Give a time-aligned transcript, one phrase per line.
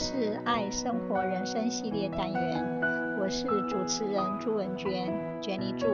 [0.00, 2.64] 是爱生活人生系列单元，
[3.20, 5.88] 我是主持人朱文娟，Jenny 朱。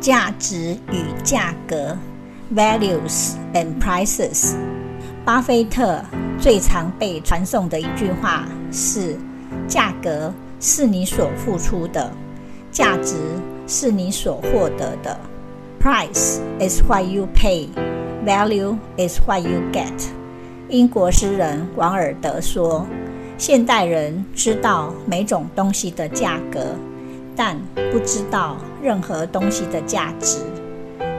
[0.00, 1.94] 价值与价格
[2.54, 4.56] （Values and Prices）。
[5.22, 6.02] 巴菲特
[6.38, 9.18] 最常被传颂的一句话是
[9.68, 12.10] ：“价格是你所付出的，
[12.70, 13.16] 价值
[13.66, 15.14] 是你所获得的。”
[15.80, 17.66] Price is what you pay,
[18.22, 20.10] value is what you get。
[20.68, 22.86] 英国诗人王尔德说
[23.38, 26.76] ：“现代人知道每种东西的价格。”
[27.34, 27.58] 但
[27.90, 30.40] 不知道任何东西的价值。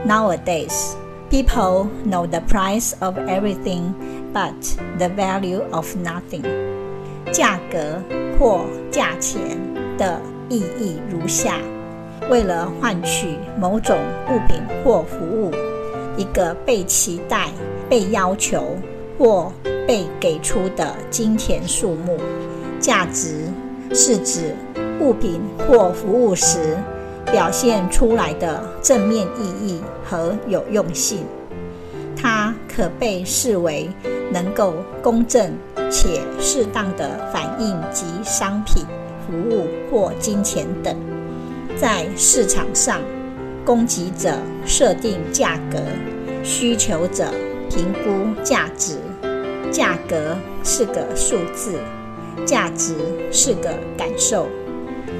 [0.06, 0.92] Nowadays,
[1.28, 3.92] people know the price of everything,
[4.32, 4.54] but
[4.98, 6.44] the value of nothing.
[7.32, 8.00] 价格
[8.38, 8.60] 或
[8.92, 9.40] 价钱
[9.98, 11.56] 的意义如下：
[12.30, 13.96] 为了换取某种
[14.28, 15.50] 物品或服务，
[16.16, 17.48] 一个被期待、
[17.88, 18.76] 被要求
[19.18, 19.52] 或
[19.86, 22.18] 被给出的金钱数目。
[22.80, 23.48] 价值
[23.94, 24.54] 是指。
[25.00, 26.76] 物品或服务时
[27.32, 31.24] 表现出来的正面意义和有用性，
[32.16, 33.90] 它可被视为
[34.30, 35.52] 能够公正
[35.90, 38.84] 且适当的反映及商品、
[39.26, 40.94] 服务或金钱等。
[41.76, 43.00] 在市场上，
[43.64, 45.78] 供给者设定价格，
[46.44, 47.32] 需求者
[47.70, 48.98] 评估价值。
[49.70, 51.78] 价格是个数字，
[52.44, 52.94] 价值
[53.30, 54.46] 是个感受。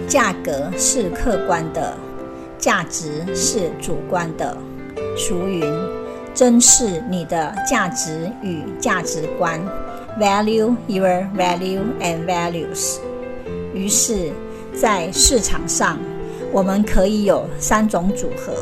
[0.07, 1.97] 价格是客观的，
[2.59, 4.57] 价值是主观的。
[5.17, 5.65] 俗云
[6.35, 9.61] ：“珍视你的价值与价值观。”
[10.21, 12.99] Value your value and values。
[13.73, 14.31] 于是，
[14.75, 15.99] 在市场上，
[16.53, 18.53] 我们可以有三种组合：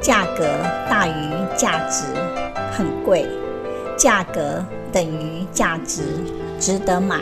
[0.00, 0.44] 价格
[0.88, 1.12] 大于
[1.54, 2.04] 价值，
[2.72, 3.26] 很贵；
[3.96, 6.02] 价格等于价值，
[6.58, 7.20] 值得买，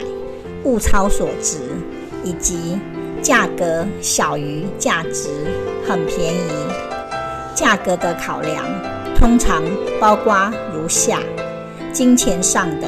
[0.63, 1.59] 物超所值，
[2.25, 2.79] 以及。
[3.21, 5.29] 价格小于价值，
[5.85, 6.51] 很便宜。
[7.53, 8.65] 价格的考量
[9.17, 9.61] 通常
[10.01, 11.19] 包括如下：
[11.93, 12.87] 金钱上的，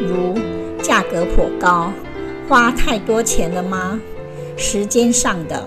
[0.00, 0.38] 如
[0.80, 1.90] 价格颇高，
[2.48, 4.00] 花太多钱了吗？
[4.56, 5.66] 时间上的，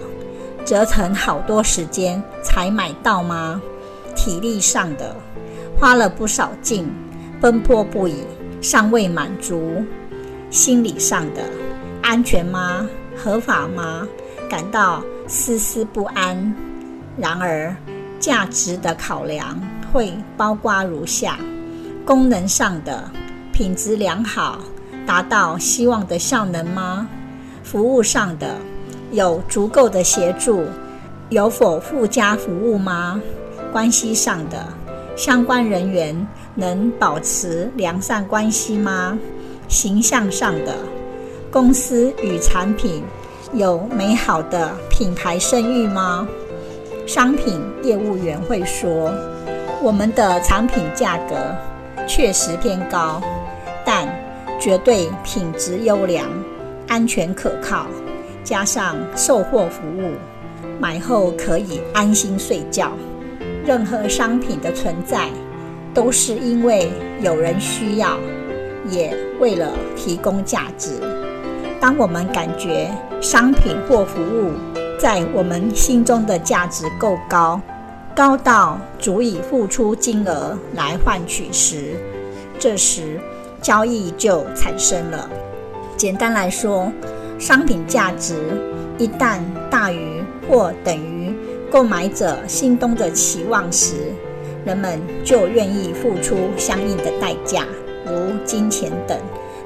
[0.70, 3.60] 折腾好多时间才买到吗？
[4.16, 5.16] 体力上的，
[5.76, 6.88] 花了不少劲，
[7.42, 8.24] 奔波不已，
[8.62, 9.84] 尚未满足。
[10.52, 11.42] 心理上的，
[12.04, 12.88] 安全吗？
[13.18, 14.08] 合法吗？
[14.48, 16.56] 感到丝丝不安。
[17.18, 17.76] 然而，
[18.20, 19.60] 价值的考量
[19.92, 21.40] 会包括如下：
[22.06, 23.10] 功能上的，
[23.52, 24.60] 品质良好，
[25.08, 27.08] 达到希望的效能吗？
[27.64, 28.56] 服务上的，
[29.12, 30.64] 有足够的协助，
[31.30, 33.22] 有否附加服务吗？
[33.72, 34.66] 关系上的，
[35.16, 39.18] 相关人员能保持良善关系吗？
[39.68, 40.76] 形象上的。
[41.52, 43.04] 公司与产品
[43.54, 46.28] 有美好的品牌声誉吗？
[47.08, 49.12] 商品业务员会说
[49.82, 51.36] ：“我们的产品价格
[52.08, 53.20] 确实偏高，
[53.84, 54.08] 但
[54.60, 56.28] 绝对品质优良，
[56.88, 57.88] 安全可靠，
[58.44, 60.14] 加上售后服务，
[60.80, 62.92] 买后可以安心睡觉。
[63.66, 65.30] 任何商品的存在，
[65.94, 66.92] 都是因为
[67.22, 68.18] 有人需要，
[68.90, 70.92] 也为了提供价值。”
[71.80, 72.90] 当我们感觉
[73.22, 74.52] 商品或服务
[75.00, 77.62] 在我们心中的价值够高，
[78.14, 81.94] 高到足以付出金额来换取时，
[82.58, 83.18] 这时
[83.62, 85.30] 交易就产生了。
[85.96, 86.92] 简单来说，
[87.40, 88.36] 商品价值
[88.98, 89.40] 一旦
[89.72, 91.34] 大于或等于
[91.72, 93.96] 购买者心中的期望时，
[94.66, 97.66] 人们就愿意付出相应的代价，
[98.06, 98.14] 如
[98.46, 99.18] 金钱等。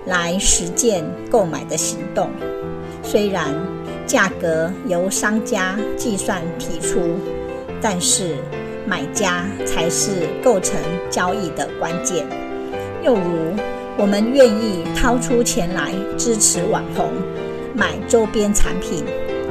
[0.06, 2.30] 来实践购买的行动。
[3.02, 3.46] 虽然
[4.06, 7.00] 价格由商家计算提出，
[7.82, 8.36] 但是
[8.86, 10.78] 买家才是构成
[11.10, 12.28] 交易的关键。
[13.02, 13.56] 又如，
[13.96, 17.08] 我们愿意掏出钱来支持网红，
[17.74, 19.04] 买周边产品，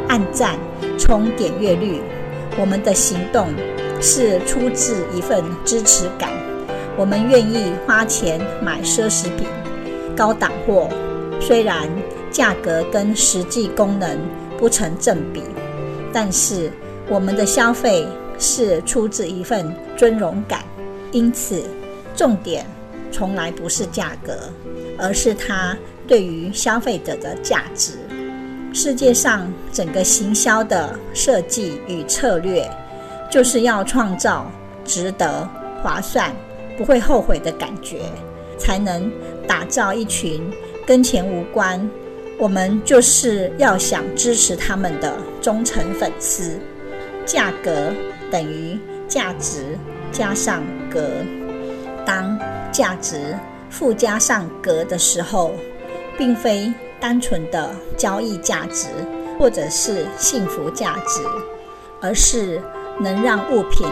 [0.09, 0.59] 按赞
[0.99, 2.01] 冲点阅率，
[2.59, 3.49] 我们的行动
[4.01, 6.31] 是出自一份支持感。
[6.97, 9.47] 我们愿意花钱买奢侈品。
[10.15, 10.89] 高档货
[11.41, 11.89] 虽然
[12.31, 14.19] 价格跟实际功能
[14.59, 15.43] 不成正比，
[16.13, 16.71] 但是
[17.09, 18.07] 我们的消费
[18.39, 20.63] 是出自一份尊荣感，
[21.11, 21.63] 因此
[22.15, 22.67] 重点
[23.11, 24.35] 从来不是价格，
[24.99, 25.75] 而是它
[26.07, 27.95] 对于消费者的价值。
[28.75, 32.69] 世界上整个行销的设计与策略，
[33.31, 34.51] 就是要创造
[34.85, 35.49] 值得、
[35.83, 36.35] 划算、
[36.79, 38.01] 不会后悔的感觉，
[38.59, 39.13] 才能
[39.47, 40.41] 打造一群
[40.87, 41.87] 跟钱无关，
[42.39, 46.59] 我们就是要想支持他们的忠诚粉丝。
[47.27, 47.93] 价格
[48.31, 48.77] 等于
[49.07, 49.79] 价值
[50.11, 51.09] 加上格，
[52.07, 52.37] 当
[52.73, 53.37] 价值
[53.71, 55.53] 附加上格的时候，
[56.19, 56.73] 并非
[57.03, 58.87] 单纯的交易价值
[59.37, 61.21] 或者是幸福价值，
[62.01, 62.63] 而是
[63.01, 63.85] 能让物品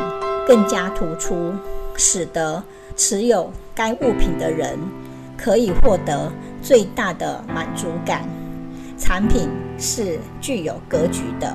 [0.47, 1.53] 更加突出，
[1.97, 2.63] 使得
[2.95, 4.79] 持有该物品的人
[5.37, 6.31] 可以获得
[6.63, 8.23] 最大的满足感。
[8.97, 11.53] 产品是具有格局的。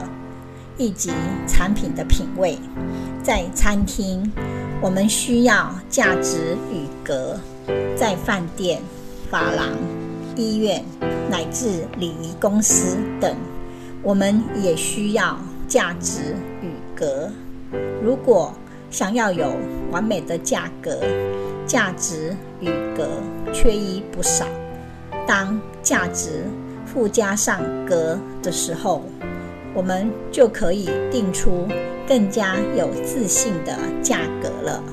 [0.78, 1.10] 以及
[1.48, 2.60] 产品的品味，
[3.24, 4.30] 在餐厅，
[4.82, 7.40] 我们需要价值与格；
[7.96, 8.82] 在饭店、
[9.32, 9.70] 发廊、
[10.36, 10.84] 医院
[11.30, 13.36] 乃至礼仪公司等，
[14.02, 17.30] 我们也需要价值与格。
[18.02, 18.54] 如果
[18.92, 19.56] 想要有
[19.92, 21.00] 完美的价格，
[21.66, 23.08] 价值与格
[23.52, 24.46] 缺一不少。
[25.28, 26.44] 当价值
[26.86, 29.02] 附加上格的时候，
[29.74, 31.68] 我们就可以定出
[32.08, 34.84] 更加有自信的价格了。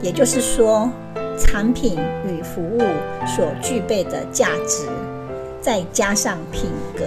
[0.00, 0.90] 也就是说，
[1.38, 2.80] 产品与服务
[3.26, 4.86] 所具备的价值，
[5.60, 7.04] 再加上品格，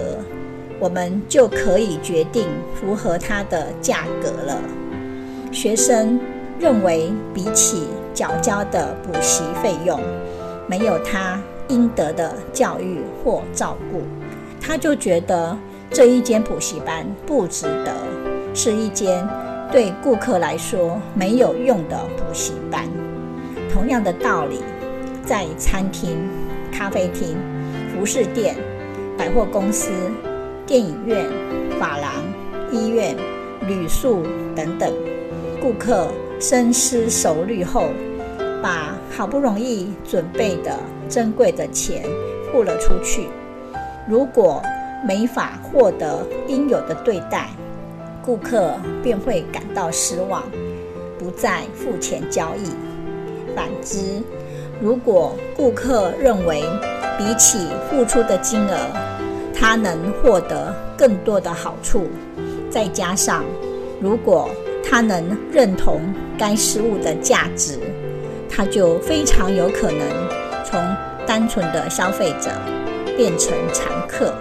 [0.80, 4.58] 我们就可以决定符合它的价格了。
[5.52, 6.20] 学生
[6.60, 10.00] 认为，比起缴交的补习费用，
[10.68, 14.02] 没有他应得的教育或照顾，
[14.62, 15.58] 他就觉得。
[15.92, 17.92] 这一间补习班不值得，
[18.54, 19.28] 是一间
[19.72, 22.88] 对顾客来说没有用的补习班。
[23.72, 24.60] 同样的道理，
[25.26, 26.18] 在餐厅、
[26.72, 27.38] 咖啡厅、
[27.94, 28.56] 服饰店、
[29.18, 29.92] 百货公司、
[30.66, 31.26] 电影院、
[31.80, 32.12] 发廊、
[32.72, 33.16] 医院、
[33.68, 34.24] 旅宿
[34.56, 34.92] 等等，
[35.62, 36.08] 顾客
[36.40, 37.90] 深思熟虑后，
[38.62, 40.78] 把好不容易准备的
[41.08, 42.04] 珍贵的钱
[42.52, 43.28] 付了出去。
[44.08, 44.62] 如果
[45.08, 47.50] 没法获得应有的对待，
[48.24, 48.74] 顾客
[49.04, 50.44] 便会感到失望，
[51.18, 52.89] 不再付钱交易。
[53.60, 54.24] 反之，
[54.80, 56.64] 如果顾客认为
[57.18, 57.58] 比起
[57.90, 58.78] 付出的金额，
[59.54, 62.08] 他能获得更多的好处，
[62.70, 63.44] 再加上
[64.00, 64.50] 如果
[64.82, 66.00] 他能认同
[66.38, 67.78] 该事物的价值，
[68.50, 70.08] 他就非常有可能
[70.64, 70.82] 从
[71.28, 72.50] 单纯的消费者
[73.18, 74.34] 变成常客。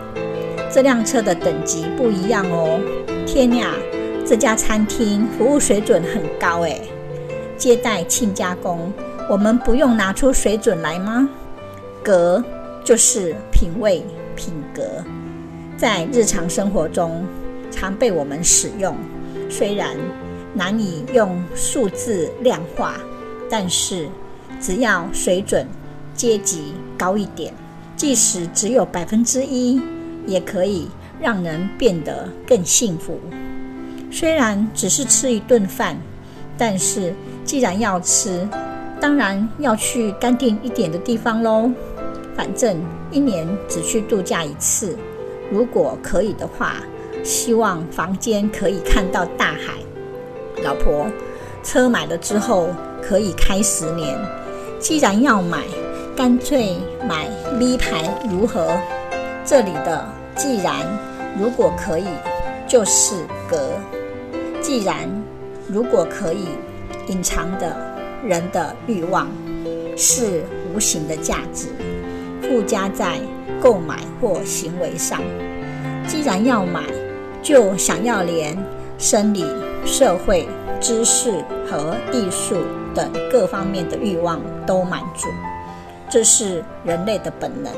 [0.70, 2.78] 这辆车的等级不一样哦！
[3.26, 3.74] 天呀，
[4.24, 6.80] 这家餐厅服务水准很高诶！
[7.56, 8.92] 接待亲家公，
[9.28, 11.28] 我们不用拿出水准来吗？
[12.02, 12.42] 格
[12.82, 14.02] 就是品味、
[14.34, 14.82] 品格，
[15.76, 17.24] 在日常生活中
[17.70, 18.96] 常被我们使用。
[19.50, 19.96] 虽然
[20.54, 22.94] 难以用数字量化，
[23.50, 24.08] 但是
[24.60, 25.66] 只要水准、
[26.14, 27.52] 阶级高一点，
[27.96, 29.80] 即使只有百分之一。
[30.26, 30.86] 也可以
[31.18, 33.18] 让人变得更幸福。
[34.12, 35.96] 虽然只是吃一顿饭，
[36.58, 37.14] 但是
[37.46, 38.46] 既然要吃，
[39.00, 41.70] 当然要去干净一点的地方喽。
[42.36, 44.96] 反正一年只去度假一次，
[45.50, 46.74] 如果可以的话，
[47.24, 49.74] 希望房间可以看到大海。
[50.62, 51.06] 老婆，
[51.62, 52.68] 车买了之后
[53.02, 54.18] 可以开十年。
[54.78, 55.64] 既然要买，
[56.16, 56.76] 干脆
[57.08, 57.28] 买
[57.58, 58.68] V 牌如何？
[59.44, 60.04] 这里的。
[60.36, 60.86] 既然
[61.36, 62.06] 如果可以，
[62.68, 63.16] 就是
[63.50, 63.72] 格。
[64.60, 65.08] 既然
[65.66, 66.46] 如果可以，
[67.08, 67.76] 隐藏的
[68.26, 69.28] 人的欲望
[69.96, 71.68] 是无形的价值，
[72.42, 73.18] 附加在
[73.60, 75.20] 购买或行为上。
[76.06, 76.82] 既然要买，
[77.42, 78.56] 就想要连
[78.98, 79.44] 生理、
[79.84, 80.48] 社会、
[80.80, 81.32] 知识
[81.70, 82.56] 和艺术
[82.94, 85.28] 等各方面的欲望都满足，
[86.08, 87.72] 这是人类的本能。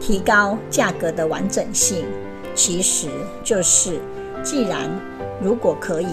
[0.00, 2.04] 提高价格的完整性，
[2.54, 3.08] 其实
[3.42, 3.98] 就是，
[4.44, 4.88] 既然
[5.42, 6.06] 如果可以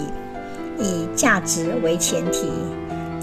[0.76, 2.50] 以价值为前提，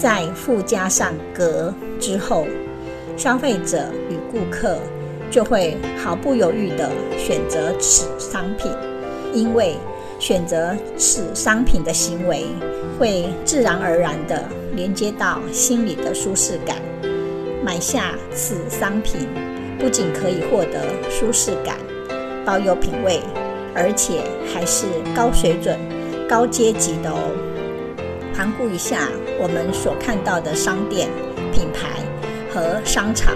[0.03, 2.45] 在附加上格之后，
[3.15, 4.77] 消费者与顾客
[5.31, 8.69] 就会毫不犹豫地选择此商品，
[9.33, 9.77] 因为
[10.19, 12.47] 选择此商品的行为
[12.99, 14.43] 会自然而然地
[14.75, 16.75] 连接到心里的舒适感，
[17.63, 19.21] 买下此商品。
[19.79, 21.77] 不仅可以获得舒适感、
[22.45, 23.21] 保有品味，
[23.73, 24.21] 而且
[24.53, 25.79] 还是高水准、
[26.27, 27.19] 高阶级的哦。
[28.35, 29.07] 环顾一下
[29.39, 31.09] 我们所看到的商店、
[31.51, 32.01] 品牌
[32.53, 33.35] 和商场，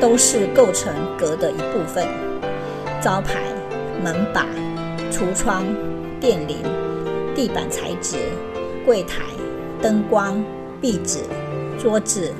[0.00, 2.06] 都是构成格的一部分。
[3.00, 3.40] 招牌、
[4.02, 4.46] 门把、
[5.10, 5.64] 橱窗、
[6.20, 6.56] 电铃、
[7.34, 8.16] 地板材质、
[8.84, 9.22] 柜台、
[9.80, 10.42] 灯光、
[10.80, 11.20] 壁纸、
[11.78, 12.32] 桌子、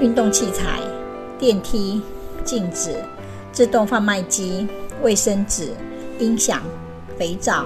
[0.00, 0.80] 运动器材、
[1.38, 2.02] 电梯、
[2.42, 2.96] 镜子、
[3.52, 4.66] 自动贩卖机、
[5.02, 5.68] 卫生纸、
[6.18, 6.62] 音响、
[7.16, 7.64] 肥皂、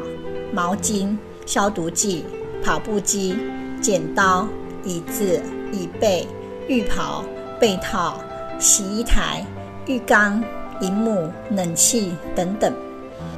[0.52, 2.24] 毛巾、消毒剂、
[2.62, 3.36] 跑步机、
[3.80, 4.46] 剪刀、
[4.84, 5.40] 椅子、
[5.72, 6.26] 椅背、
[6.68, 7.24] 浴袍、
[7.60, 8.20] 被套、
[8.58, 9.44] 洗衣台、
[9.86, 10.42] 浴缸、
[10.80, 12.72] 荧幕、冷气等等，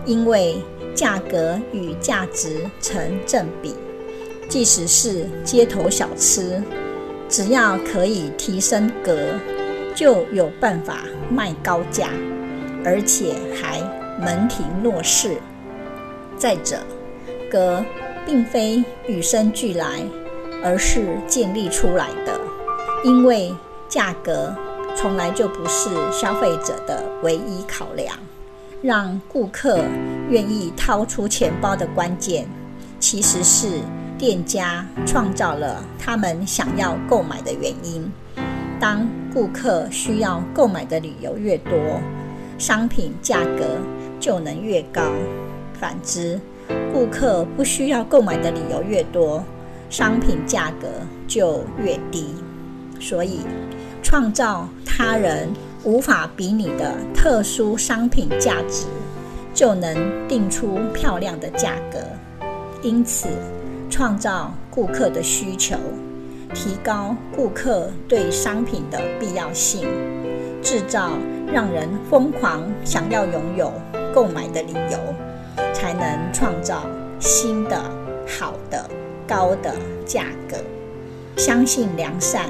[0.07, 0.57] 因为
[0.95, 3.75] 价格与价值成正比。
[4.49, 6.63] 即使是街头小吃，
[7.29, 9.17] 只要可以提升格，
[9.95, 10.99] 就有办法
[11.31, 12.11] 卖高价，
[12.85, 13.81] 而且还
[14.21, 15.37] 门庭若市。
[16.37, 16.79] 再者，
[17.51, 17.83] 格
[18.27, 20.03] 并非与生俱来，
[20.64, 22.40] 而是建立出来的。
[23.04, 23.54] 因为
[23.88, 24.52] 价格
[24.97, 28.16] 从来就不是消费者的唯一考量，
[28.83, 29.78] 让顾客
[30.28, 32.49] 愿意掏出钱包的关键，
[32.99, 33.80] 其实是。
[34.16, 38.11] 店家创造了他们想要购买的原因。
[38.78, 41.75] 当顾客需要购买的理由越多，
[42.59, 43.76] 商品价格
[44.21, 45.02] 就能越高。
[45.78, 46.40] 反之，
[46.92, 49.42] 顾客不需要购买的理由越多，
[49.91, 50.88] 商品价格
[51.26, 52.35] 就越低。
[53.00, 53.41] 所以，
[54.03, 55.49] 创造他人
[55.83, 58.87] 无法比拟的特殊商品价值，
[59.53, 61.99] 就能定出漂亮的价格。
[62.83, 63.29] 因此，
[63.91, 65.76] 创造顾客的需求，
[66.55, 69.88] 提高顾客对商品的必要性，
[70.62, 71.11] 制造
[71.53, 73.73] 让人疯狂想要拥有、
[74.14, 74.99] 购买的理由，
[75.73, 76.87] 才能创造
[77.19, 77.83] 新的、
[78.26, 78.88] 好的、
[79.26, 79.75] 高的
[80.07, 80.57] 价格。
[81.37, 82.47] 相信良善，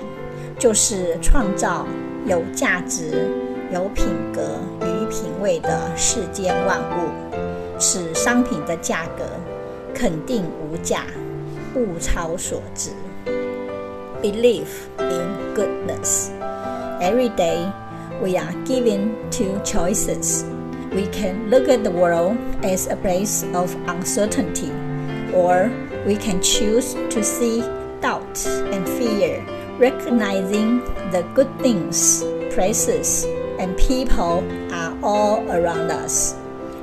[0.58, 1.86] 就是创造
[2.26, 3.28] 有价值、
[3.72, 7.08] 有品格与品味的世间万物，
[7.78, 9.24] 使商品的价格
[9.94, 11.04] 肯定无价。
[11.76, 12.90] 物超所值。
[14.22, 16.30] Believe in goodness.
[17.00, 17.66] Every day,
[18.22, 20.44] we are given two choices.
[20.92, 24.70] We can look at the world as a place of uncertainty,
[25.34, 25.68] or
[26.06, 27.60] we can choose to see
[28.00, 29.44] doubt and fear,
[29.78, 30.80] recognizing
[31.10, 33.24] the good things, places,
[33.58, 36.36] and people are all around us.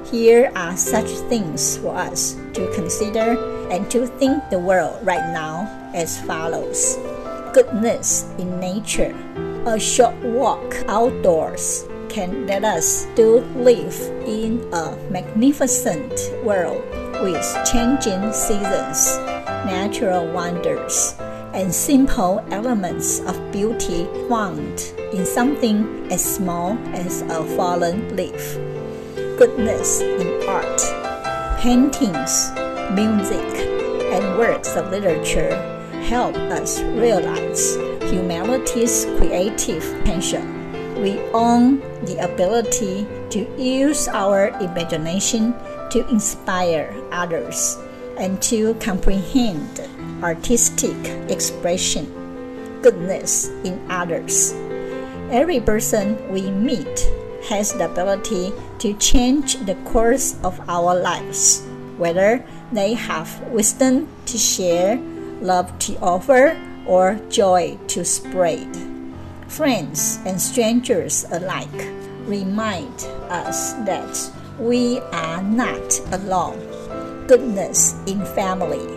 [0.09, 3.37] Here are such things for us to consider
[3.69, 6.97] and to think the world right now as follows
[7.53, 9.15] goodness in nature.
[9.65, 16.11] A short walk outdoors can let us still live in a magnificent
[16.43, 16.83] world
[17.21, 19.17] with changing seasons,
[19.65, 21.15] natural wonders,
[21.53, 28.57] and simple elements of beauty found in something as small as a fallen leaf
[29.41, 30.81] goodness in art,
[31.59, 32.51] paintings,
[32.93, 33.49] music,
[34.13, 35.49] and works of literature
[36.03, 40.43] help us realize humanity's creative potential.
[41.01, 45.55] We own the ability to use our imagination
[45.91, 47.77] to inspire others
[48.17, 49.81] and to comprehend
[50.23, 50.97] artistic
[51.29, 52.07] expression,
[52.81, 54.53] goodness in others.
[55.31, 57.07] Every person we meet
[57.49, 61.63] has the ability to change the course of our lives,
[61.97, 64.97] whether they have wisdom to share,
[65.41, 68.67] love to offer, or joy to spread.
[69.47, 71.87] Friends and strangers alike
[72.25, 74.15] remind us that
[74.59, 76.59] we are not alone.
[77.27, 78.87] Goodness in family.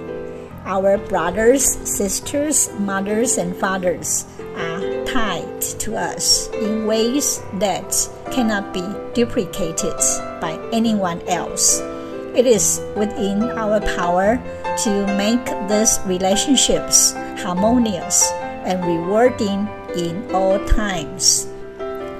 [0.64, 4.24] Our brothers, sisters, mothers, and fathers
[4.56, 7.92] are tied to us in ways that
[8.32, 9.98] cannot be duplicated
[10.40, 11.80] by anyone else.
[12.34, 14.42] It is within our power
[14.84, 18.28] to make these relationships harmonious
[18.64, 21.46] and rewarding in all times.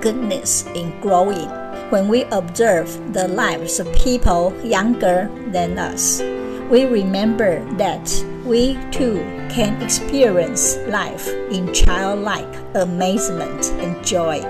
[0.01, 1.64] Goodness in growing.
[1.95, 6.21] When we observe the lives of people younger than us,
[6.69, 8.11] we remember that
[8.45, 14.41] we too can experience life in childlike amazement and joy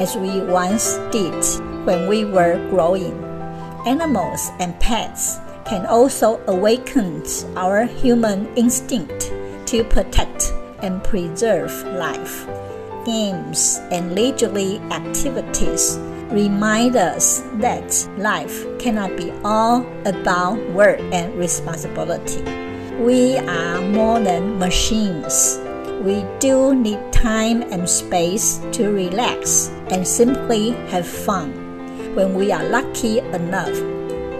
[0.00, 1.36] as we once did
[1.84, 3.12] when we were growing.
[3.84, 5.36] Animals and pets
[5.66, 7.22] can also awaken
[7.56, 9.34] our human instinct
[9.66, 10.50] to protect
[10.80, 12.65] and preserve life.
[13.06, 15.96] Games and leisurely activities
[16.26, 17.86] remind us that
[18.18, 22.42] life cannot be all about work and responsibility.
[22.98, 25.60] We are more than machines.
[26.02, 31.54] We do need time and space to relax and simply have fun.
[32.16, 33.76] When we are lucky enough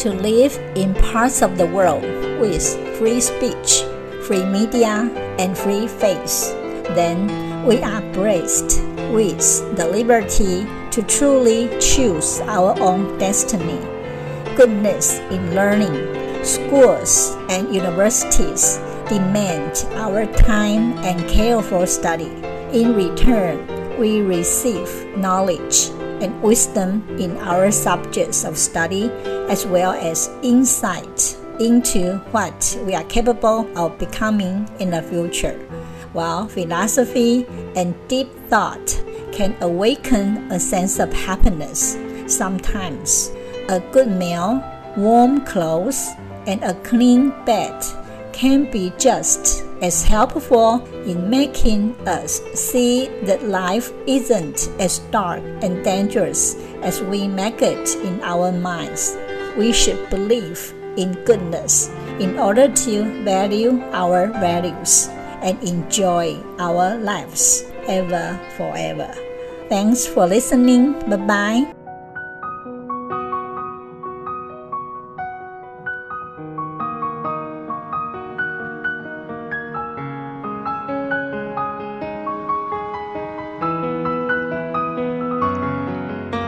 [0.00, 2.02] to live in parts of the world
[2.40, 2.66] with
[2.98, 3.84] free speech,
[4.26, 5.08] free media,
[5.38, 6.50] and free faith,
[6.96, 8.80] then we are blessed
[9.10, 13.80] with the liberty to truly choose our own destiny.
[14.54, 18.76] Goodness in learning, schools and universities
[19.08, 22.30] demand our time and careful study.
[22.70, 23.66] In return,
[23.98, 25.90] we receive knowledge
[26.22, 29.10] and wisdom in our subjects of study,
[29.50, 35.58] as well as insight into what we are capable of becoming in the future.
[36.16, 37.44] While philosophy
[37.76, 43.30] and deep thought can awaken a sense of happiness, sometimes
[43.68, 44.64] a good meal,
[44.96, 46.08] warm clothes,
[46.46, 47.84] and a clean bed
[48.32, 55.84] can be just as helpful in making us see that life isn't as dark and
[55.84, 59.18] dangerous as we make it in our minds.
[59.58, 65.10] We should believe in goodness in order to value our values
[65.46, 69.08] and enjoy our lives ever forever.
[69.68, 70.98] Thanks for listening.
[71.08, 71.66] Bye bye.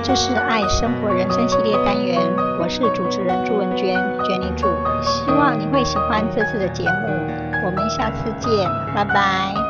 [0.03, 2.19] 这是爱生活人生系列单元，
[2.59, 4.67] 我是主持人朱文娟，Jenny 朱，
[5.03, 9.68] 希望你会喜欢这次的节目，我们下次见，拜拜。